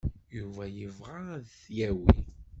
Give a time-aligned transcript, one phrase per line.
[0.37, 2.13] Yuba yebɣa ad t-yawi.